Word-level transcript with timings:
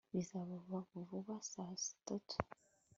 bizaba 0.15 0.53
vuba 1.09 1.35
saa 1.51 1.75
tatu 2.05 2.35